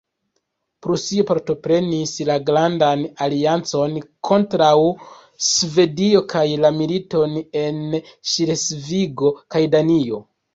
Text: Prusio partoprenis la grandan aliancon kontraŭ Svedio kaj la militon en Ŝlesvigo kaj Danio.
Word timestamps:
Prusio 0.85 1.25
partoprenis 1.31 2.13
la 2.29 2.37
grandan 2.47 3.03
aliancon 3.25 3.99
kontraŭ 4.31 4.71
Svedio 5.49 6.23
kaj 6.33 6.45
la 6.65 6.73
militon 6.79 7.37
en 7.63 7.79
Ŝlesvigo 8.33 9.35
kaj 9.57 9.63
Danio. 9.79 10.23